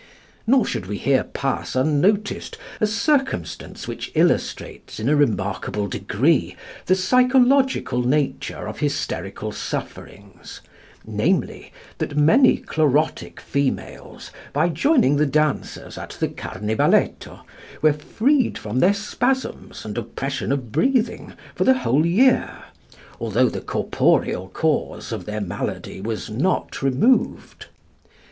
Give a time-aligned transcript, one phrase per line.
[0.47, 6.55] Nor should we here pass unnoticed a circumstance which illustrates, in a remarkable degree,
[6.87, 10.59] the psychological nature of hysterical sufferings,
[11.05, 17.41] namely, that many chlorotic females, by joining the dancers at the Carnevaletto,
[17.83, 22.51] were freed from their spasms and oppression of breathing for the whole year,
[23.19, 27.67] although the corporeal cause of their malady was not removed.